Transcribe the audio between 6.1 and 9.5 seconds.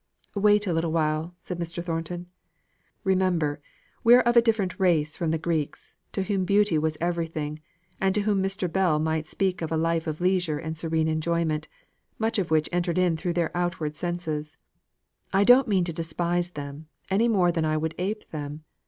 to whom beauty was everything, and to whom Mr. Bell might